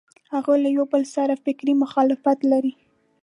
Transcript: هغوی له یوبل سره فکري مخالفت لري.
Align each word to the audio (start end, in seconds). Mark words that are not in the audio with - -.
هغوی 0.33 0.57
له 0.65 0.69
یوبل 0.77 1.03
سره 1.15 1.41
فکري 1.45 1.73
مخالفت 1.83 2.39
لري. 2.51 2.73